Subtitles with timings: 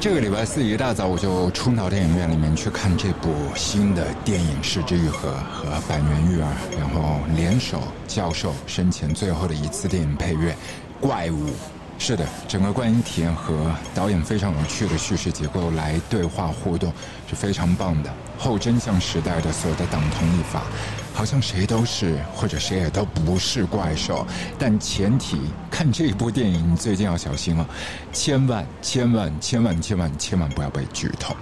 [0.00, 10.52] 这个礼拜四一大早我就冲到电影院里面去看这部新的电影《失之愈合》和板垣育儿，然后联手教授生前最后的一次电影配乐
[11.06, 11.48] 《怪物》。
[11.98, 16.90] 是的，整个观影体验和导演非常有趣的叙事结构来对话互动
[17.28, 18.10] 是非常棒的。
[18.38, 20.62] 后真相时代的所有的党同意法。
[21.20, 24.26] 好像谁都是，或者谁也都不是怪兽，
[24.58, 25.38] 但前提
[25.70, 27.68] 看这部电影，你最近要小心了，
[28.10, 31.36] 千万千万千万千万千万不要被剧透。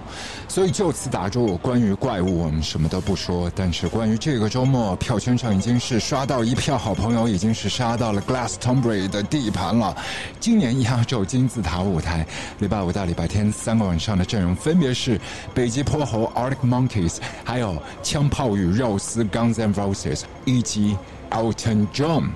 [0.49, 9.95] 所以就此打住，关于怪物我们什么都不说，但是关于这个周末票圈上已经是刷到一票好朋友，已经是杀到了 Glass Tombry 的地盘了。
[10.41, 15.21] 今年亚洲金字塔舞台，礼拜五到礼拜天三个晚上的阵容分别是
[15.53, 20.97] 北极泼猴 Arctic Monkeys，还有枪炮与肉丝 Guns N' Roses，以及
[21.29, 22.29] Elton John。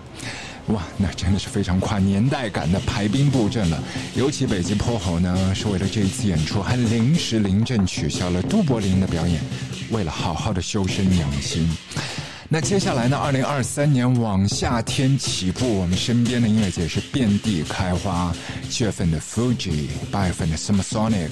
[0.67, 3.83] 哇，那真的是非常跨年代感的排兵布阵了。
[4.15, 9.41] 尤其北极泼猴呢，是为了这一次演出，还临时临阵取消了都柏林的表演，
[9.91, 11.70] 为了好好的修身养心。
[12.54, 13.18] 那接下来呢？
[13.18, 18.32] 二零二三年往夏天起步，我们身边的音乐节是遍地开花。
[18.70, 21.31] 七月份的 Fuji，八月份的 Summer Sonic，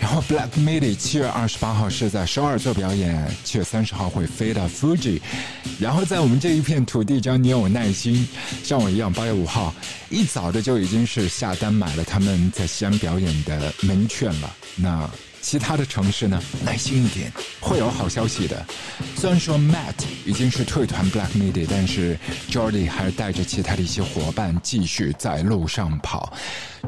[0.00, 5.20] 然后 Black Midi 七月二十八号是在首尔做表演，七月三十号会飞到 Fuji，
[5.78, 8.26] 然后在我们这一片土地，只要你有耐心，
[8.62, 9.74] 像我一样，八月五号
[10.08, 14.50] 一早的就已经是下单买了他们在西安表演的门券了。
[14.76, 15.10] 那。
[15.44, 18.64] 其他的城市呢，耐心一点，会有好消息的。
[19.14, 19.92] 虽然说 Matt
[20.24, 26.32] 已经是退团 Black Midi，但是 Jordy 还是带着其他的一些伙伴继续在路上跑。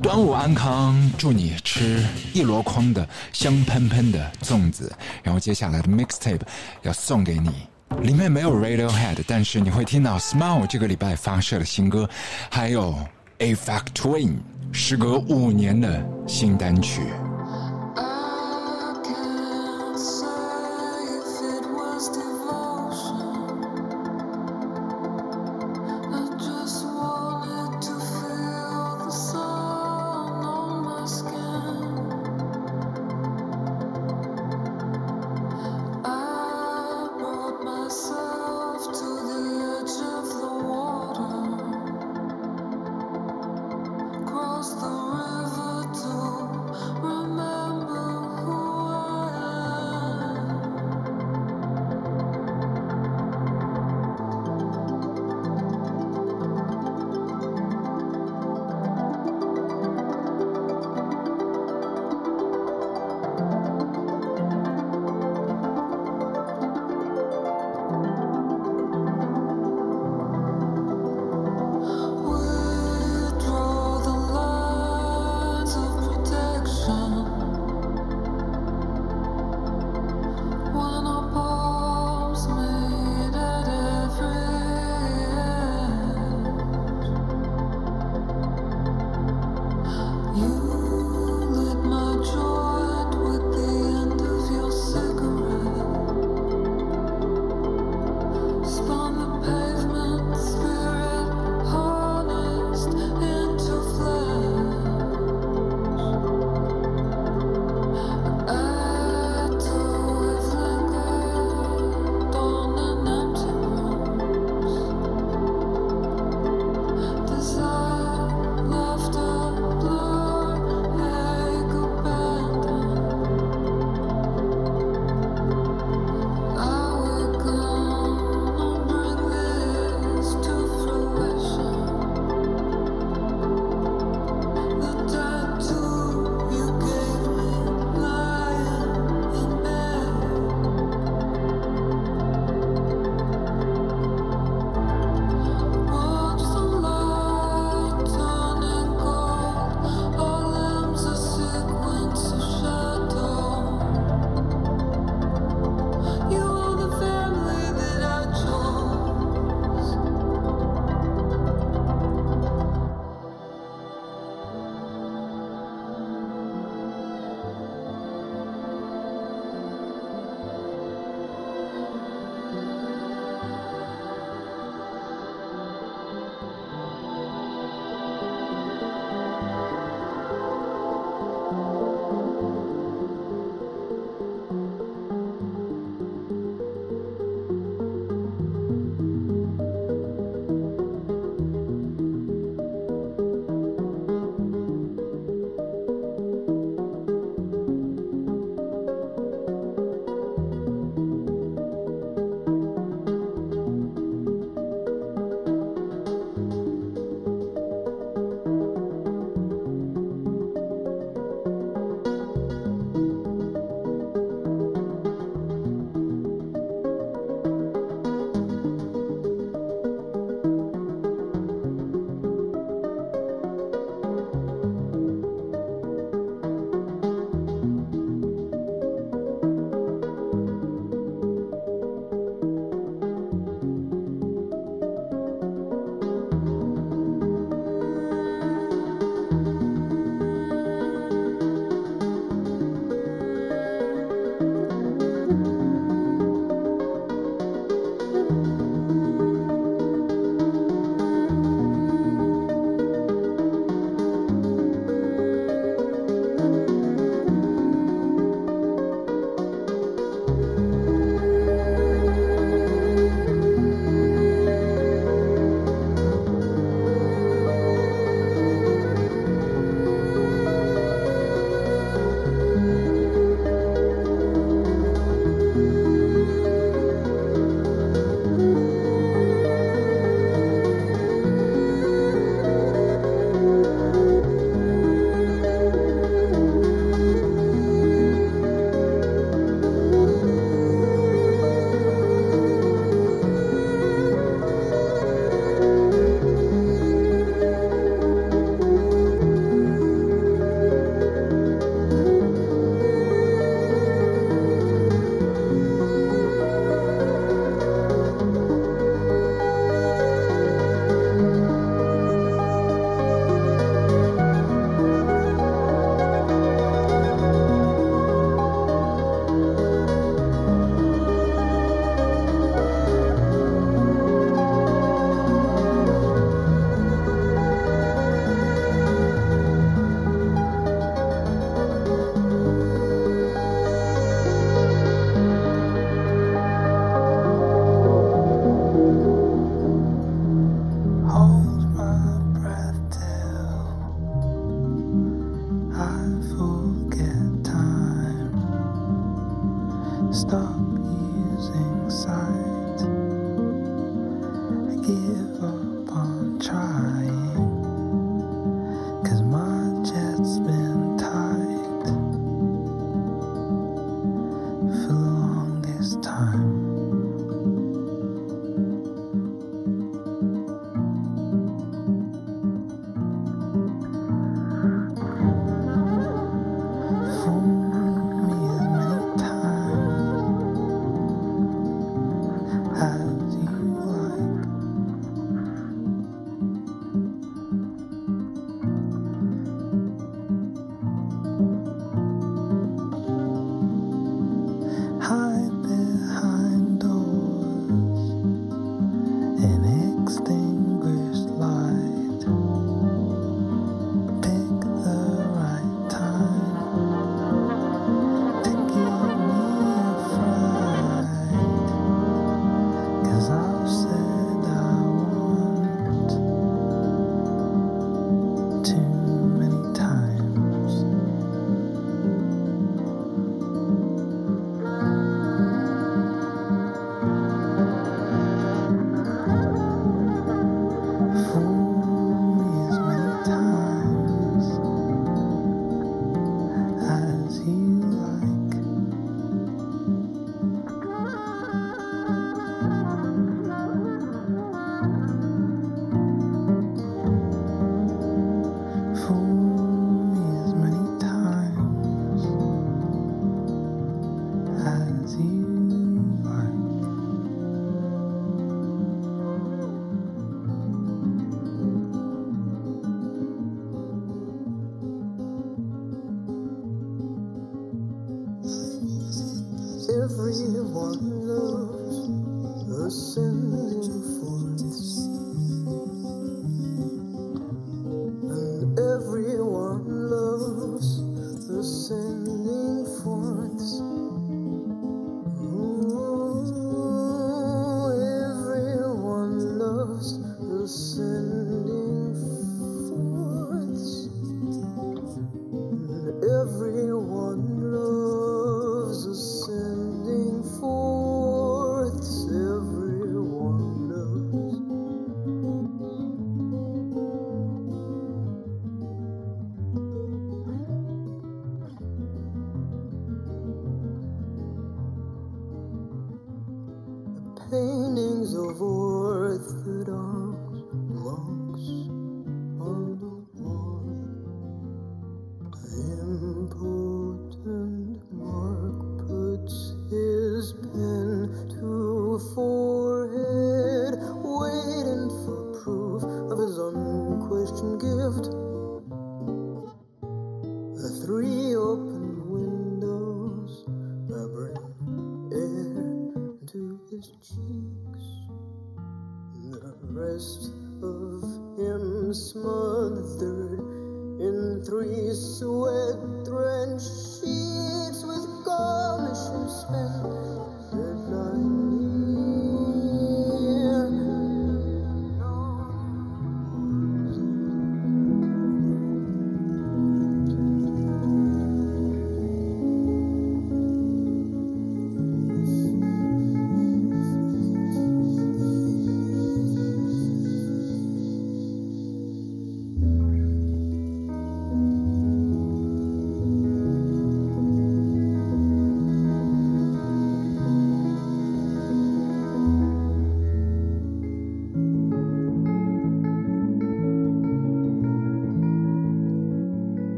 [0.00, 4.92] 端午安康，祝你吃一箩筐的香喷喷的粽子。
[5.24, 6.42] 然后接下来的 Mixtape
[6.82, 7.50] 要送给你，
[8.02, 12.08] 里面没有 Radiohead，但是你会听到 Smile 这个礼拜发射的新歌，
[12.48, 12.96] 还有
[13.38, 14.36] A Fact Twin
[14.70, 17.00] 时隔五年的新单曲。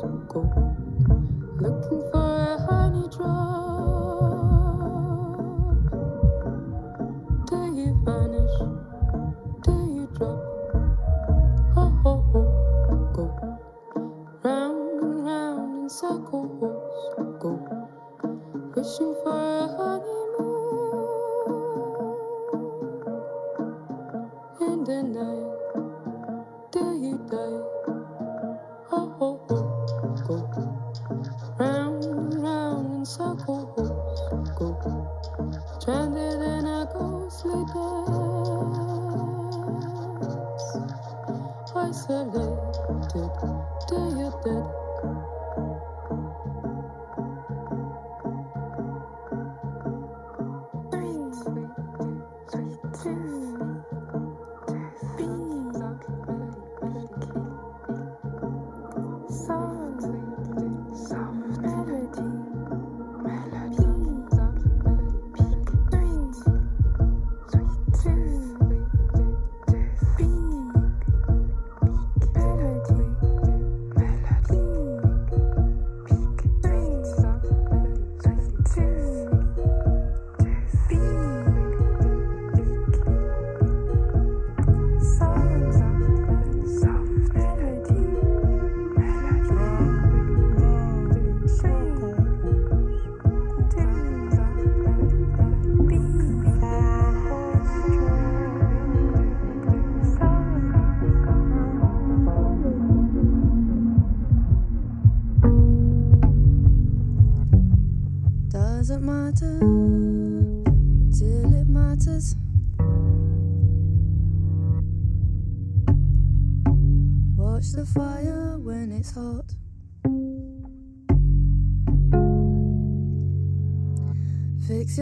[0.00, 0.76] so cold.
[1.60, 3.71] Looking for a honey drop.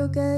[0.00, 0.29] your good.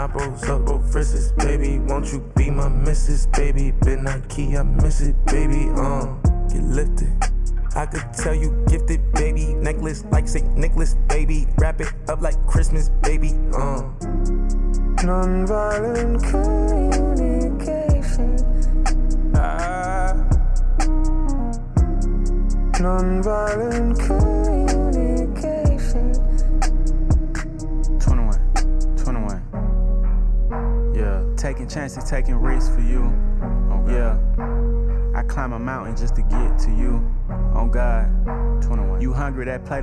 [0.00, 0.69] I bros up,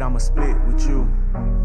[0.08, 1.06] I'ma split with you.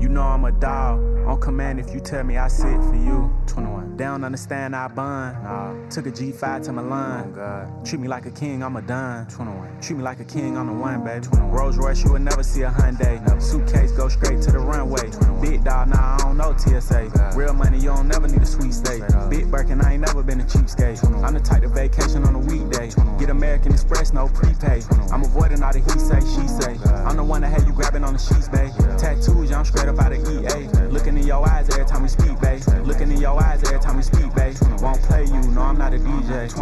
[0.00, 3.33] You know I'm a dog, on command if you tell me I sit for you.
[3.46, 3.96] 21.
[3.96, 5.40] They don't understand I bun.
[5.44, 5.88] Nah.
[5.90, 7.28] Took a G5 to Milan.
[7.28, 7.87] Oh God.
[7.87, 9.28] Treat me like a king, I'm a done.
[9.28, 9.62] 21.
[9.83, 11.27] Treat me like a king, I'm the one, baby.
[11.27, 11.51] 21.
[11.51, 13.18] Rolls Royce, you will never see a Hyundai.
[13.42, 15.11] Suitcase go straight to the runway.
[15.42, 17.11] Big dog, nah, I don't know TSA.
[17.35, 19.03] Real money, you don't never need a sweet state.
[19.29, 21.03] Big Birkin, I ain't never been a cheapskate.
[21.25, 22.92] I'm the type to vacation on a weekday.
[23.18, 24.83] Get American Express, no prepay.
[25.11, 26.79] I'm avoiding all the he say, she say.
[27.03, 28.71] I'm the one that had you grabbing on the sheets, babe.
[29.01, 30.68] Tattoos, I'm straight up out of EA.
[30.90, 32.62] Looking in your eyes every time we speak, babe.
[32.87, 34.55] Looking in your eyes every time we speak, babe.
[34.81, 36.53] Won't play you, no, I'm not a DJ.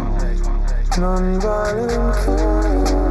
[0.91, 3.10] Nonviolent communication.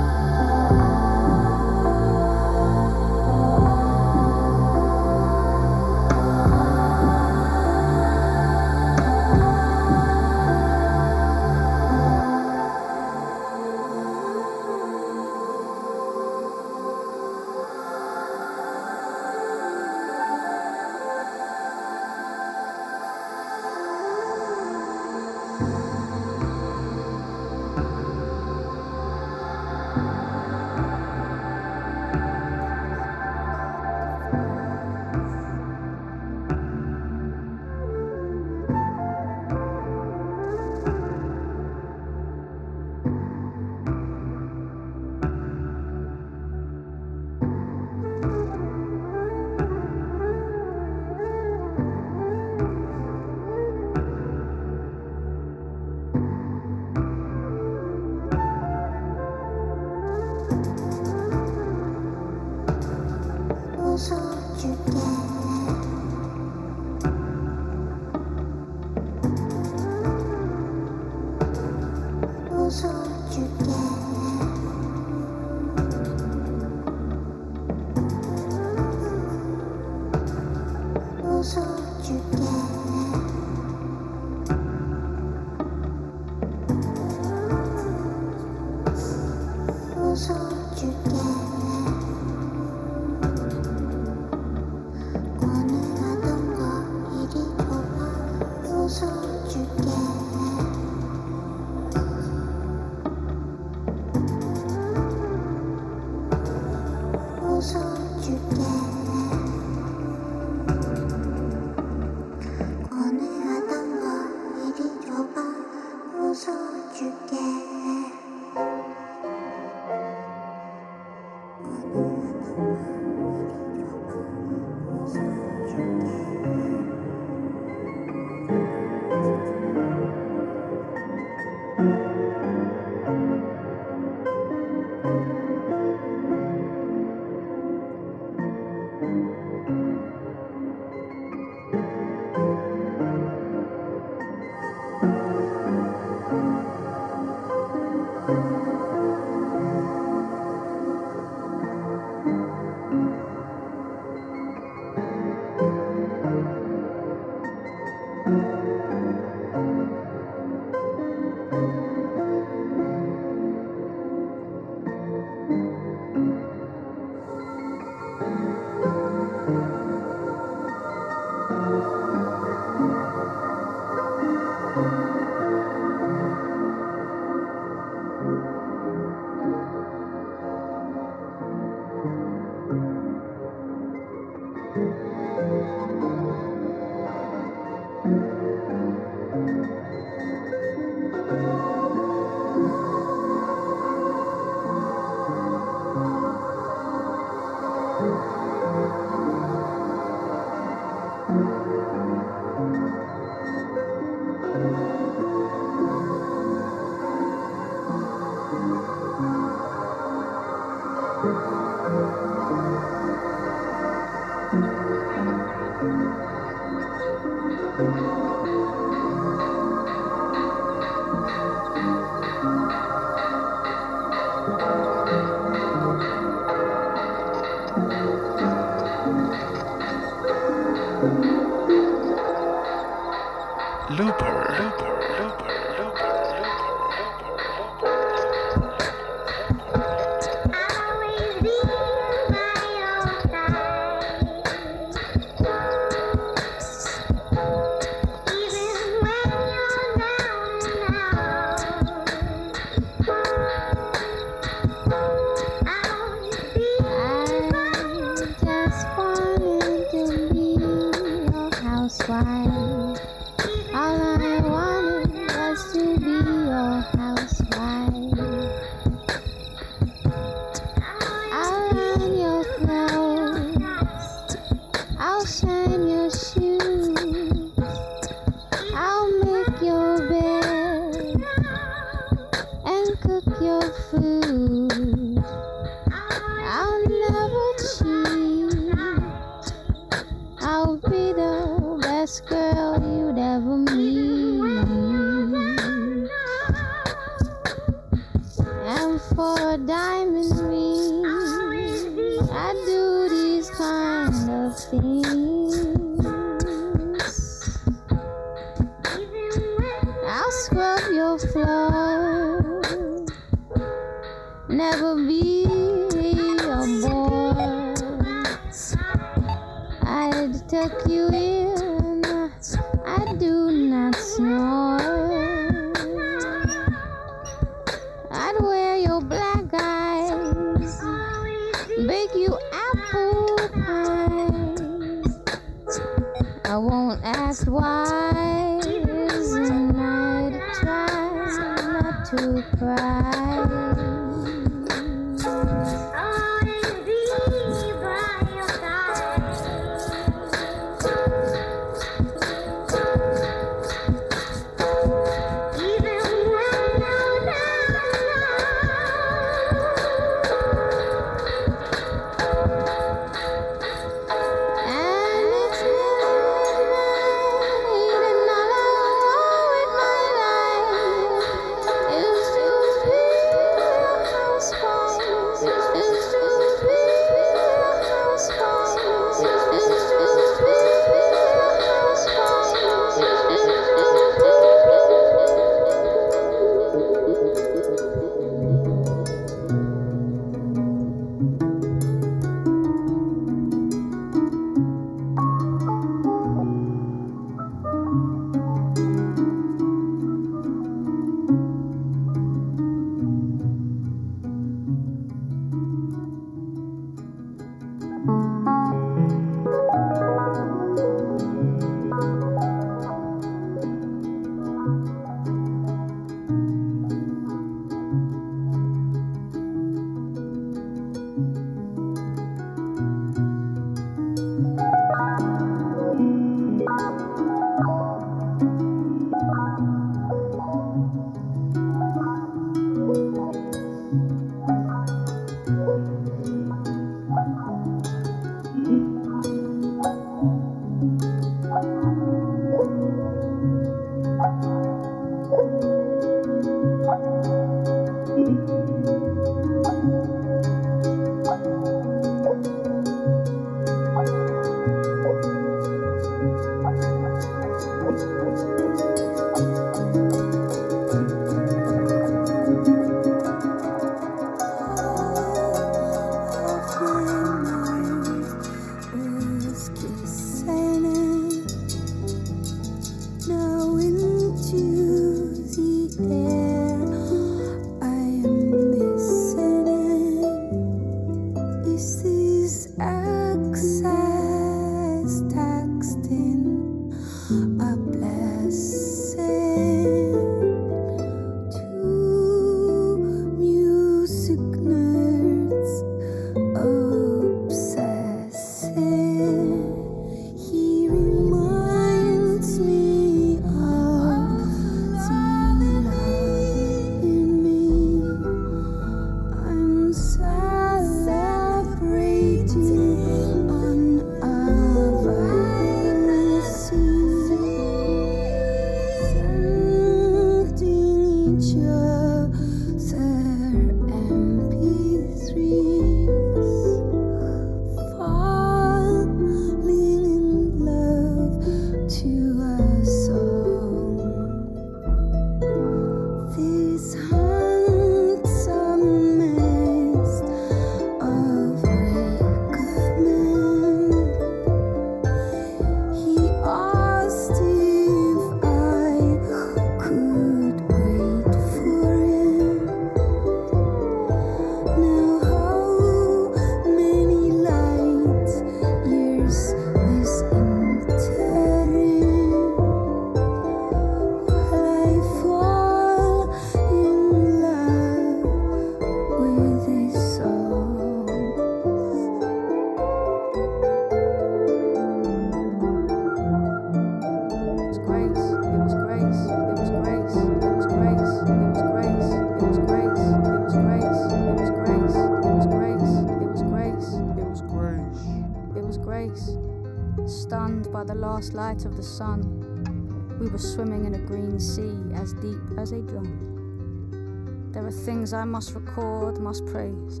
[591.18, 595.72] Last light of the sun, we were swimming in a green sea as deep as
[595.72, 597.50] a drum.
[597.50, 600.00] There are things I must record, must praise.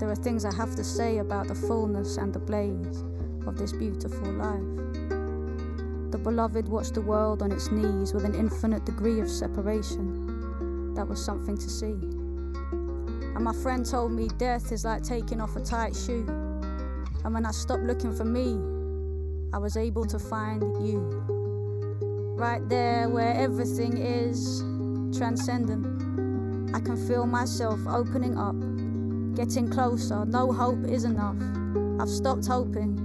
[0.00, 3.04] There are things I have to say about the fullness and the blaze
[3.46, 6.10] of this beautiful life.
[6.10, 10.94] The beloved watched the world on its knees with an infinite degree of separation.
[10.94, 11.94] That was something to see.
[13.36, 16.26] And my friend told me death is like taking off a tight shoe.
[17.24, 18.73] And when I stopped looking for me,
[19.54, 20.98] I was able to find you.
[22.36, 24.58] Right there where everything is
[25.16, 26.74] transcendent.
[26.74, 28.56] I can feel myself opening up,
[29.36, 30.24] getting closer.
[30.24, 31.36] No hope is enough.
[32.00, 32.98] I've stopped hoping.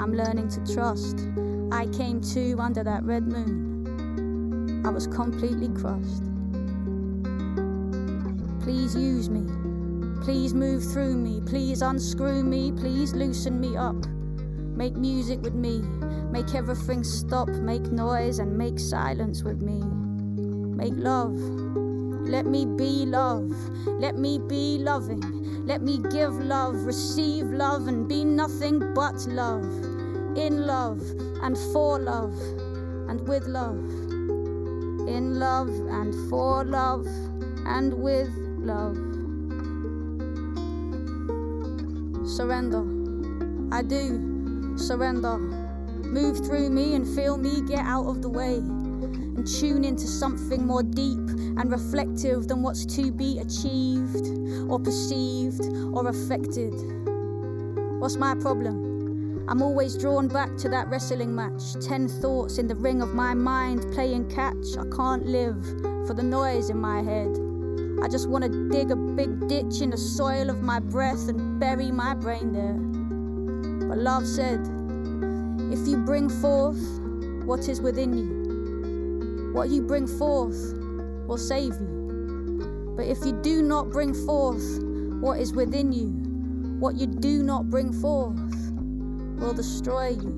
[0.00, 1.20] I'm learning to trust.
[1.70, 4.82] I came to under that red moon.
[4.84, 6.24] I was completely crushed.
[8.60, 9.46] Please use me.
[10.24, 11.40] Please move through me.
[11.46, 12.72] Please unscrew me.
[12.72, 14.04] Please loosen me up.
[14.80, 15.82] Make music with me.
[16.32, 17.48] Make everything stop.
[17.48, 19.78] Make noise and make silence with me.
[20.74, 21.34] Make love.
[21.34, 23.50] Let me be love.
[23.86, 25.66] Let me be loving.
[25.66, 29.64] Let me give love, receive love, and be nothing but love.
[30.34, 31.02] In love
[31.42, 32.32] and for love
[33.10, 33.84] and with love.
[35.06, 37.06] In love and for love
[37.66, 38.30] and with
[38.64, 38.96] love.
[42.26, 42.82] Surrender.
[43.76, 44.29] I do
[44.80, 45.38] surrender.
[45.38, 50.66] Move through me and feel me get out of the way and tune into something
[50.66, 54.26] more deep and reflective than what's to be achieved
[54.68, 55.64] or perceived
[55.94, 56.72] or affected.
[58.00, 59.46] What's my problem?
[59.48, 61.74] I'm always drawn back to that wrestling match.
[61.80, 64.76] Ten thoughts in the ring of my mind playing catch.
[64.78, 65.62] I can't live
[66.06, 67.36] for the noise in my head.
[68.02, 71.60] I just want to dig a big ditch in the soil of my breath and
[71.60, 72.89] bury my brain there.
[73.90, 74.60] But love said,
[75.72, 76.80] if you bring forth
[77.44, 80.74] what is within you, what you bring forth
[81.26, 82.94] will save you.
[82.96, 84.62] But if you do not bring forth
[85.20, 86.06] what is within you,
[86.78, 88.38] what you do not bring forth
[89.40, 90.36] will destroy you.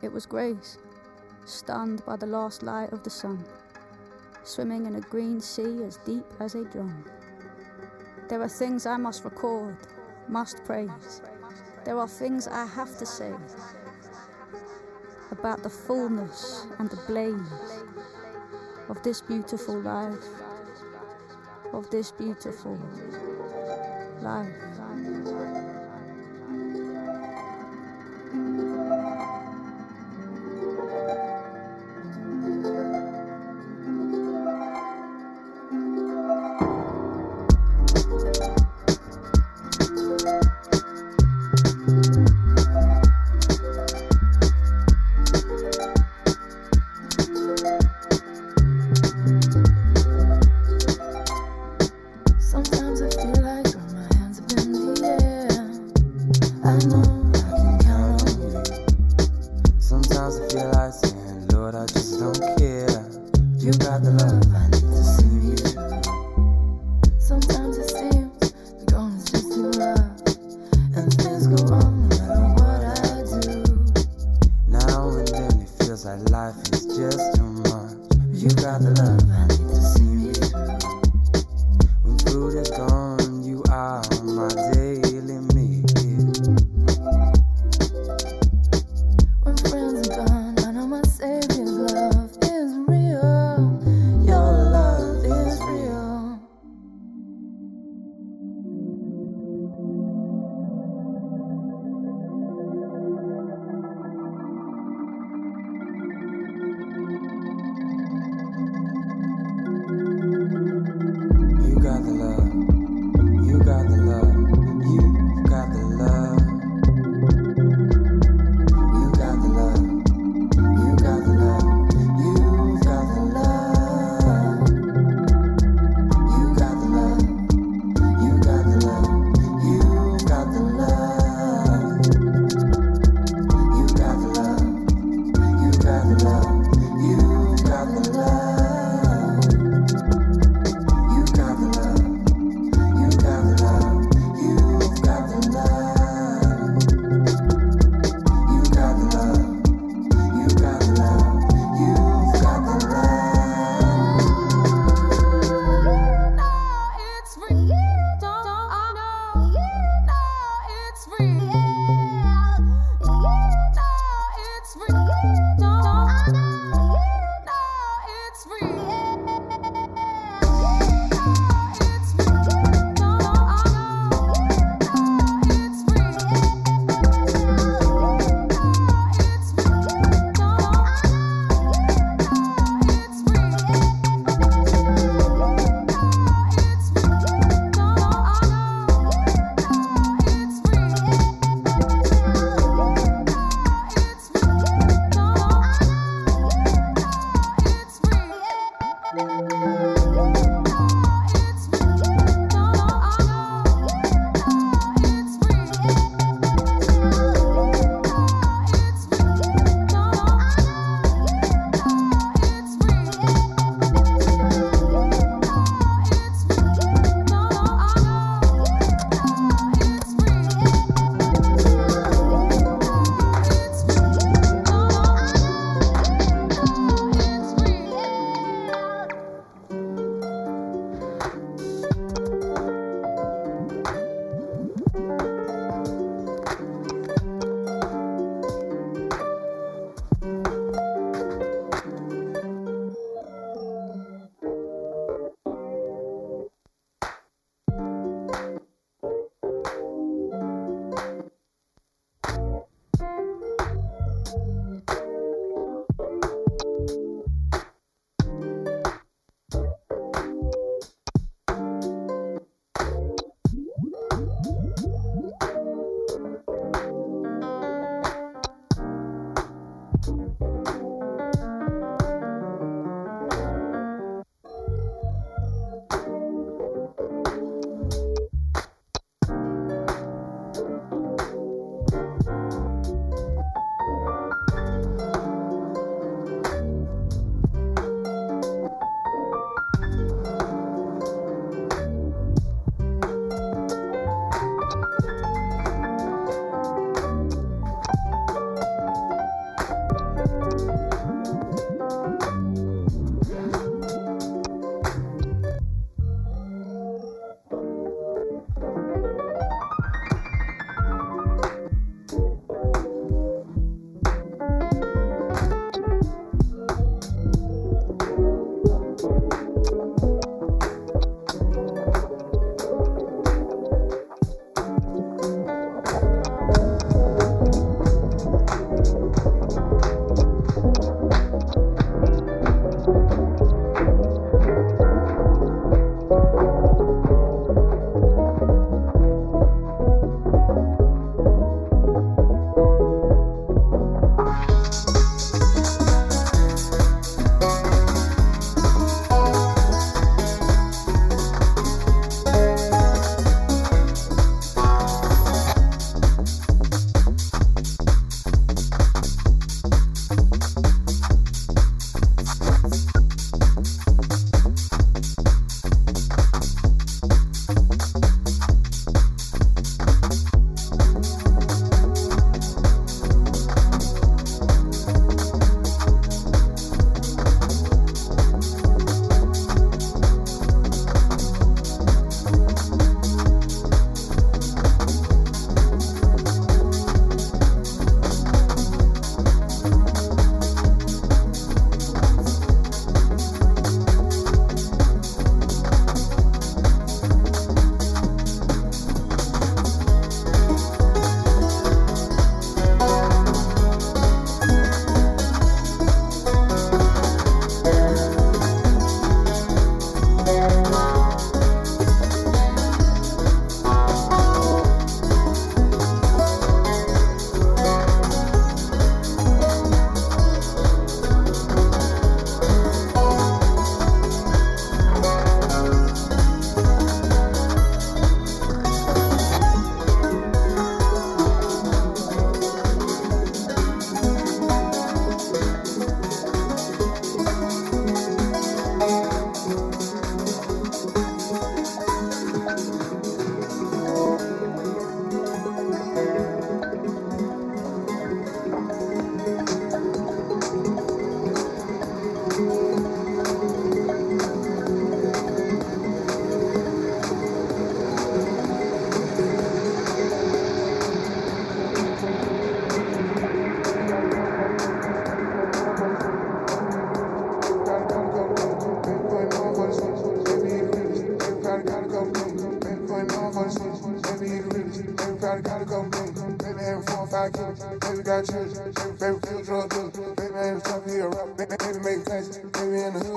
[0.00, 0.78] It was Grace,
[1.44, 3.44] stunned by the last light of the sun,
[4.42, 7.04] swimming in a green sea as deep as a drum.
[8.28, 9.76] There are things I must record,
[10.28, 11.22] must praise.
[11.84, 13.32] There are things I have to say
[15.30, 17.84] about the fullness and the blaze
[18.88, 20.24] of this beautiful life,
[21.72, 22.78] of this beautiful
[24.20, 24.65] life.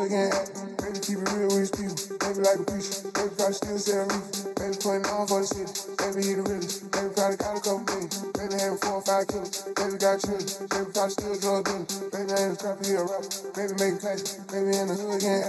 [0.10, 0.34] again.
[0.82, 2.18] Baby, keep it real with these people.
[2.18, 2.98] Baby, like a preacher.
[3.14, 4.18] Baby, probably still sell me.
[4.58, 5.70] Baby, putting on for the city.
[6.02, 6.90] Baby, he the realest.
[6.90, 8.10] Baby, probably got a couple million.
[8.34, 9.70] Baby, having four or five killers.
[9.78, 10.50] Baby, got children.
[10.66, 11.88] Baby, probably still drug dealing.
[12.10, 13.32] Baby, ain't a trapper copy a rapper.
[13.54, 14.42] Baby, making classic.
[14.50, 15.42] Baby, in the hood again.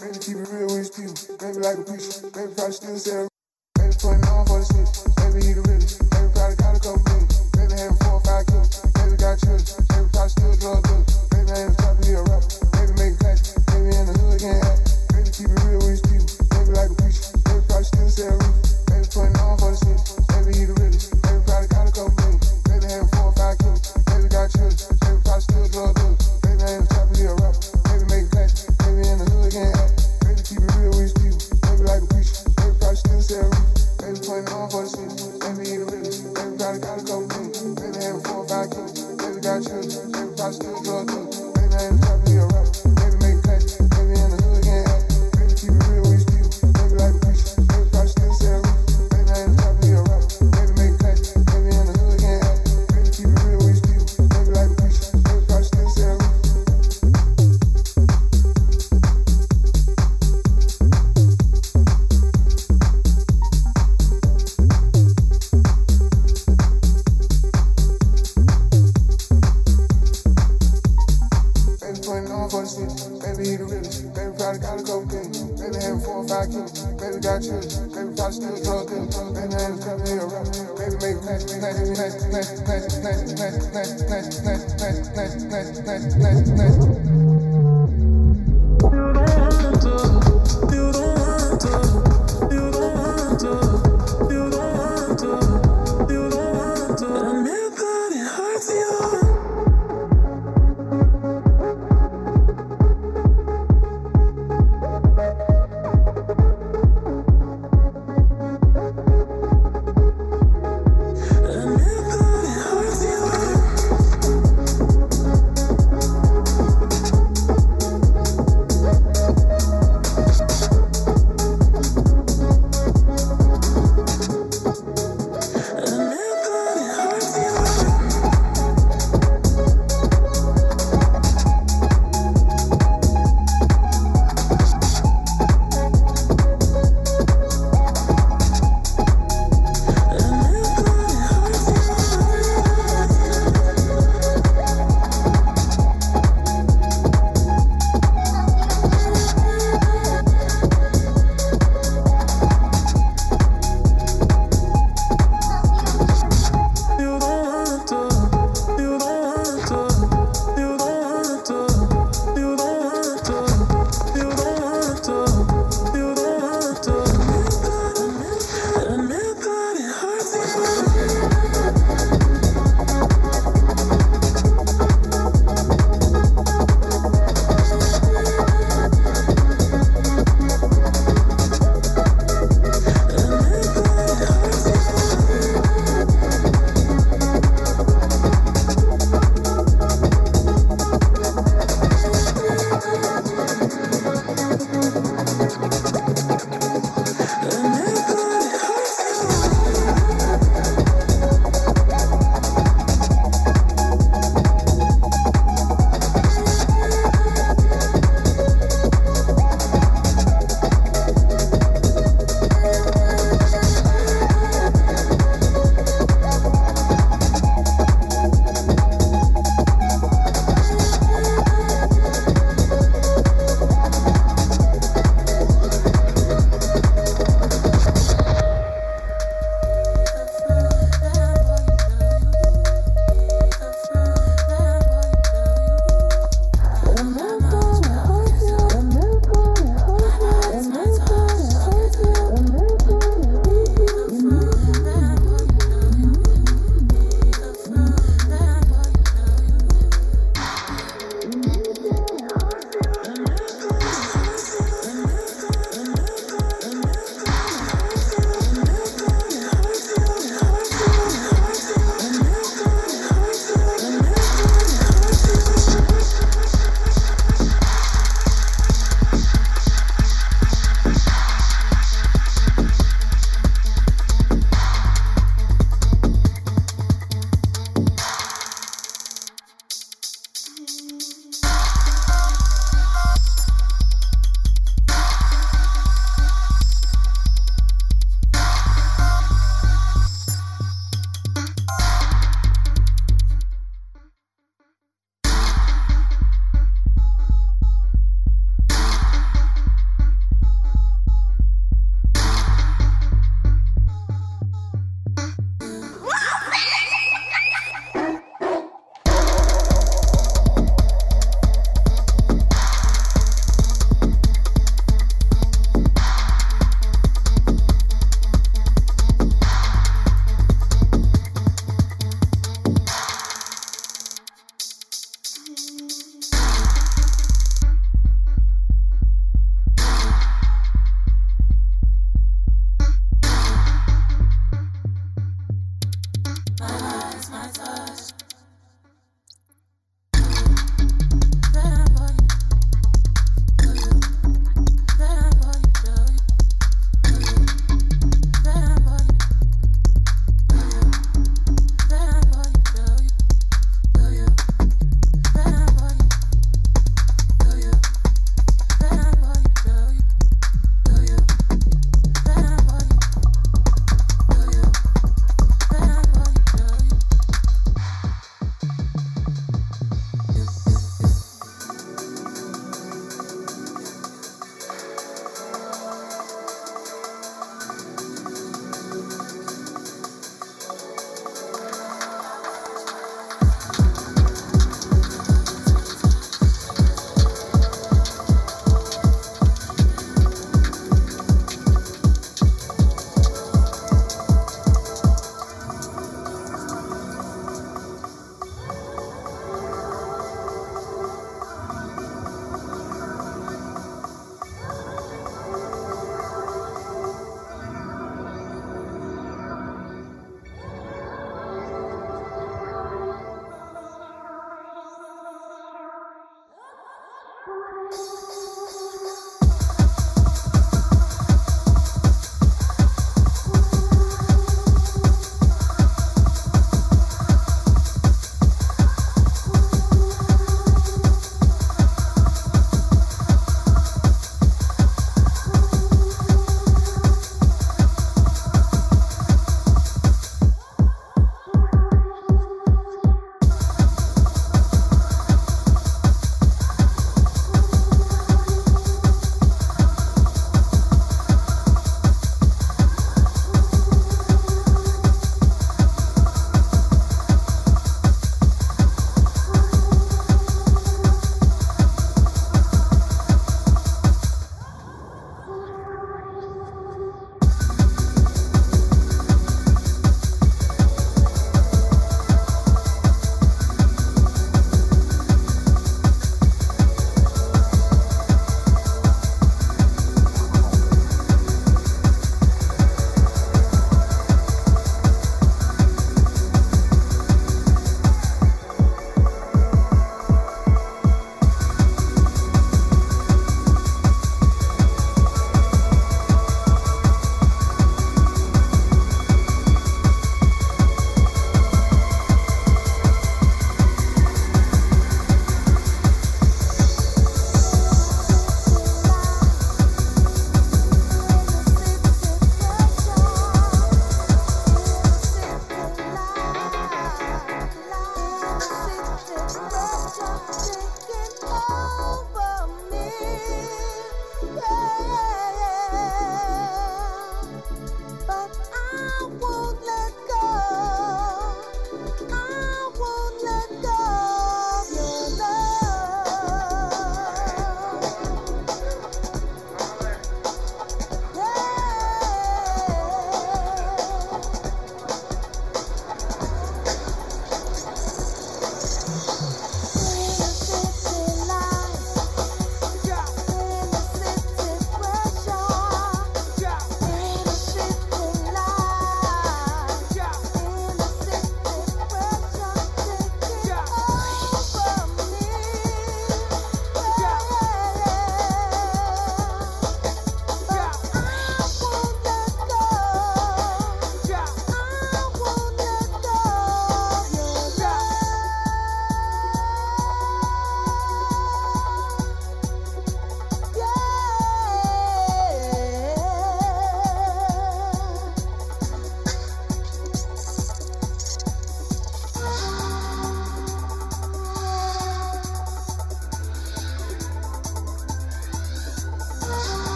[0.00, 1.16] Baby, keep it real with these people.
[1.36, 2.16] Baby, like a preacher.
[2.32, 3.32] Baby, probably still sell me.
[3.76, 5.15] Baby, putting on for the city.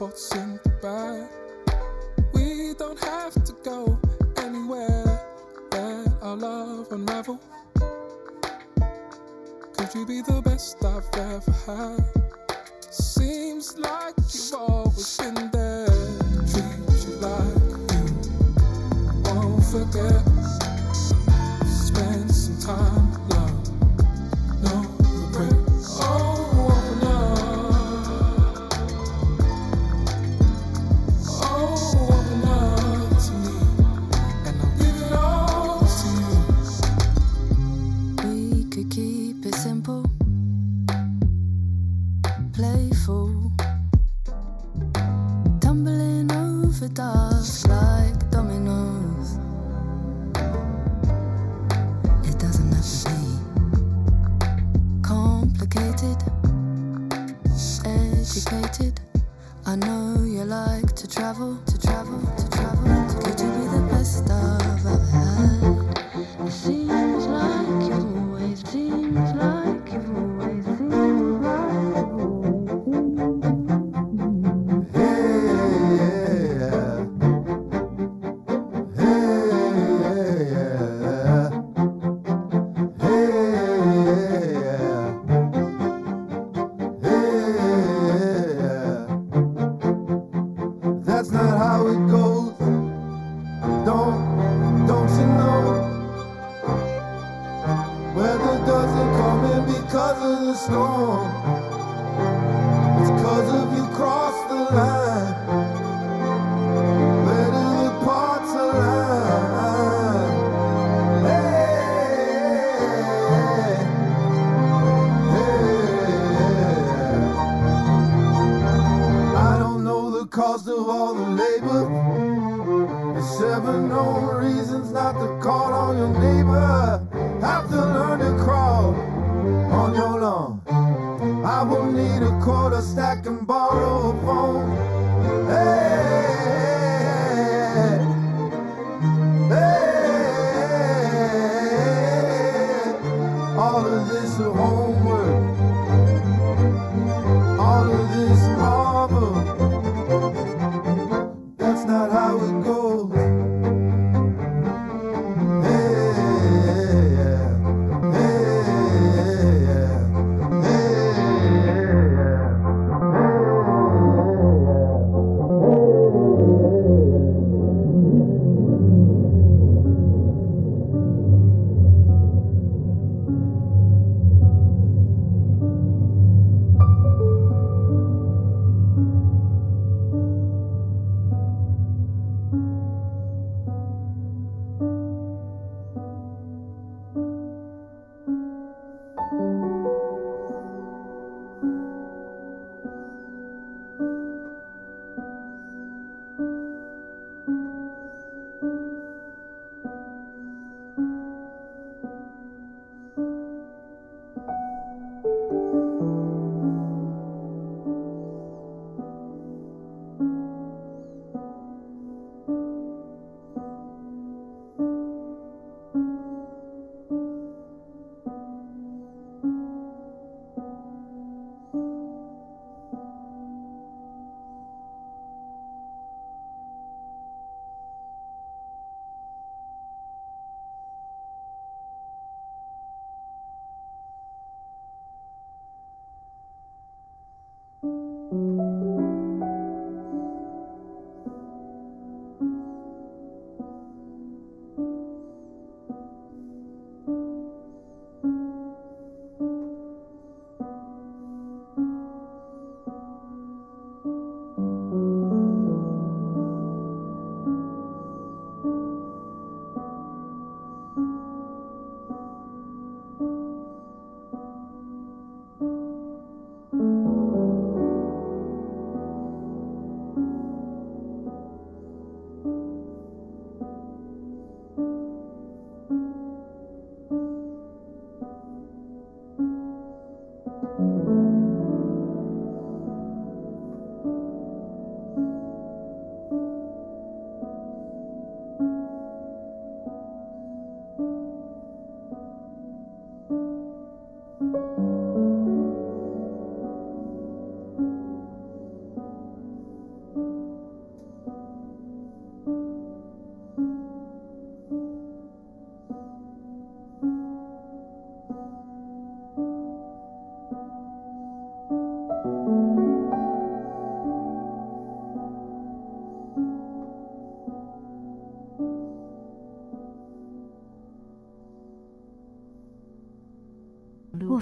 [0.00, 0.39] thoughts
[46.82, 46.98] off at
[47.68, 49.38] like dominoes.
[52.26, 56.16] It doesn't have to be complicated,
[57.84, 59.00] educated.
[59.66, 61.58] I know you like to travel.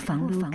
[0.09, 0.51] 防不防